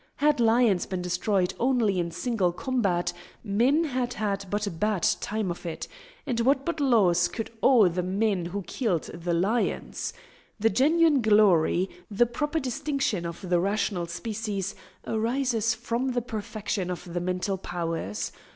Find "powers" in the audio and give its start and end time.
17.59-18.31